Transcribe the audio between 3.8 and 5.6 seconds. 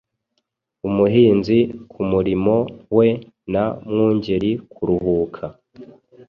Mwungeri kuruhuka.